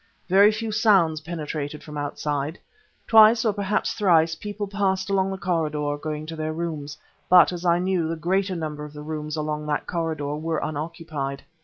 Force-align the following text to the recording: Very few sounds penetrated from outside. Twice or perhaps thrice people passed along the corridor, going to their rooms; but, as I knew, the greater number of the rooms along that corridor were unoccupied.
Very 0.27 0.51
few 0.51 0.71
sounds 0.71 1.21
penetrated 1.21 1.83
from 1.83 1.95
outside. 1.95 2.57
Twice 3.07 3.45
or 3.45 3.53
perhaps 3.53 3.93
thrice 3.93 4.33
people 4.33 4.65
passed 4.65 5.11
along 5.11 5.29
the 5.29 5.37
corridor, 5.37 5.95
going 5.95 6.25
to 6.25 6.35
their 6.35 6.53
rooms; 6.53 6.97
but, 7.29 7.51
as 7.53 7.65
I 7.65 7.77
knew, 7.77 8.07
the 8.07 8.15
greater 8.15 8.55
number 8.55 8.83
of 8.83 8.93
the 8.93 9.03
rooms 9.03 9.35
along 9.35 9.67
that 9.67 9.85
corridor 9.85 10.35
were 10.37 10.57
unoccupied. 10.57 11.43